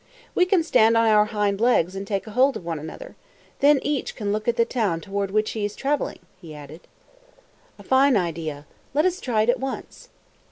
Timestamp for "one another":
2.65-3.15